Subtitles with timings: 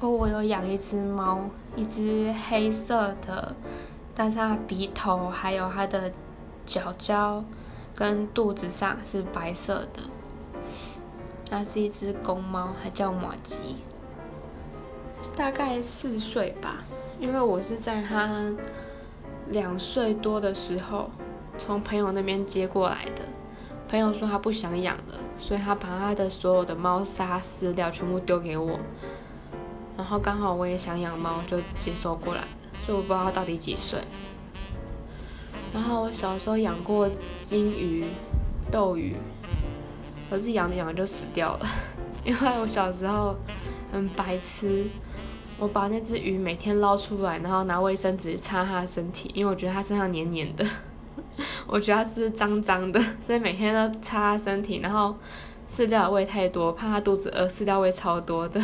[0.00, 1.38] 哦，我有养一只猫，
[1.76, 3.54] 一只黑色的，
[4.14, 6.10] 但是它鼻头还有它的
[6.64, 7.44] 脚脚
[7.94, 10.02] 跟肚子上是白色的。
[11.50, 13.76] 它是一只公猫，还叫马吉，
[15.36, 16.84] 大概四岁吧。
[17.18, 18.50] 因为我是在它
[19.50, 21.10] 两岁多的时候
[21.58, 23.24] 从朋友那边接过来的。
[23.86, 28.78] 朋友说他不想养了，所以他把他的所有的猫砂饲料全部丢给我。
[30.00, 32.42] 然后刚好我也想养猫，就接收过来
[32.86, 34.00] 所以我不知道它到底几岁。
[35.74, 38.06] 然后我小时候养过金鱼、
[38.72, 39.14] 斗鱼，
[40.30, 41.66] 可是养着养着就死掉了，
[42.24, 43.36] 因为我小时候
[43.92, 44.86] 很白痴，
[45.58, 50.66] 我把那只鱼每天捞出来，然后拿卫生纸擦它的身体，因为我觉得它身上黏黏的，
[51.68, 55.14] 我觉得它是脏脏的，所以每天都擦它身体，然后
[55.68, 58.58] 饲料喂太多，怕它肚子饿，饲料喂超多的。